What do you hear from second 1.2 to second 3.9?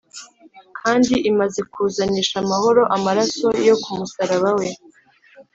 imaze kuzanisha amahoro amaraso yo ku